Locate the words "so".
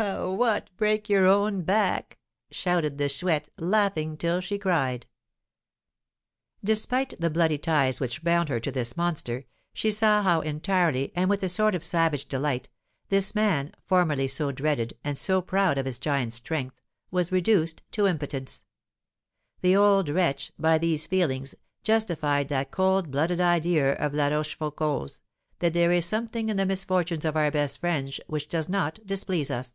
14.28-14.52, 15.18-15.42